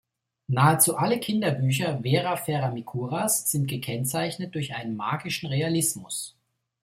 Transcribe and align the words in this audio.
Nahezu 0.47 0.95
alle 0.97 1.19
Kinderbücher 1.19 1.99
Vera 2.03 2.35
Ferra-Mikuras 2.35 3.51
sind 3.51 3.67
gekennzeichnet 3.67 4.55
durch 4.55 4.73
einen 4.73 4.95
magischen 4.95 5.47
Realismus. 5.47 6.35